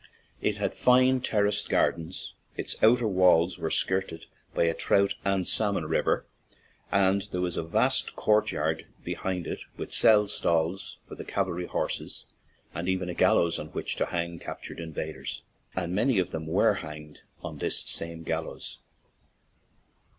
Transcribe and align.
It 0.41 0.57
had 0.57 0.73
fine, 0.73 1.19
terraced 1.21 1.69
gardens, 1.69 2.33
its 2.57 2.75
outer 2.81 3.07
walls 3.07 3.59
were 3.59 3.69
skirted 3.69 4.25
by 4.51 4.63
a 4.63 4.73
trout 4.73 5.13
and 5.23 5.47
salmon 5.47 5.85
river, 5.85 6.25
and 6.91 7.21
there 7.31 7.39
was 7.39 7.55
a 7.55 7.61
vast 7.61 8.15
court 8.15 8.51
yard 8.51 8.87
behind 9.05 9.45
it 9.45 9.61
with 9.77 9.93
cell 9.93 10.27
stalls 10.27 10.97
for 11.03 11.13
the 11.13 11.23
cavalry 11.23 11.67
horses, 11.67 12.25
and 12.73 12.89
even 12.89 13.09
a 13.09 13.13
gallows 13.13 13.59
on 13.59 13.67
which 13.73 13.95
to 13.97 14.07
hang 14.07 14.39
captured 14.39 14.79
invaders— 14.79 15.43
and 15.75 15.93
many 15.93 16.17
of 16.17 16.31
them 16.31 16.47
were 16.47 16.73
hanged 16.81 17.21
on 17.43 17.59
this 17.59 17.81
same 17.81 18.21
9 18.21 18.21
ON 18.21 18.21
AN 18.21 18.21
IRISH 18.23 18.25
JAUNTING 18.25 18.25
CAR 18.25 18.41
gallows. 18.55 18.79